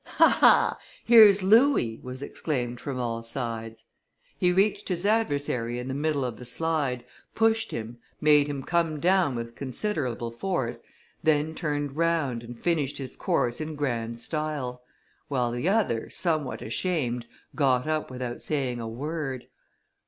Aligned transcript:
"Ha! 0.05 0.27
ha! 0.27 0.79
here's 1.05 1.43
Louis," 1.43 1.99
was 2.01 2.23
exclaimed 2.23 2.79
from 2.79 2.99
all 2.99 3.21
sides. 3.21 3.85
He 4.35 4.51
reached 4.51 4.89
his 4.89 5.05
adversary 5.05 5.77
in 5.77 5.87
the 5.87 5.93
middle 5.93 6.25
of 6.25 6.37
the 6.37 6.43
slide, 6.45 7.05
pushed 7.35 7.69
him, 7.69 7.99
made 8.19 8.47
him 8.47 8.63
come 8.63 8.99
down 8.99 9.35
with 9.35 9.53
considerable 9.53 10.31
force, 10.31 10.81
then 11.21 11.53
turned 11.53 11.95
round, 11.97 12.41
and 12.41 12.59
finished 12.59 12.97
his 12.97 13.15
course 13.15 13.61
in 13.61 13.75
grand 13.75 14.19
style; 14.19 14.81
while 15.27 15.51
the 15.51 15.69
other, 15.69 16.09
somewhat 16.09 16.63
ashamed, 16.63 17.27
got 17.55 17.85
up 17.85 18.09
without 18.09 18.41
saying 18.41 18.79
a 18.81 18.87
word. 18.87 19.45